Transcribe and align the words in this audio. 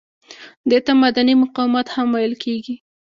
دې 0.69 0.79
ته 0.85 0.91
مدني 1.03 1.33
مقاومت 1.43 1.87
هم 1.95 2.07
ویل 2.15 2.33
کیږي. 2.43 2.75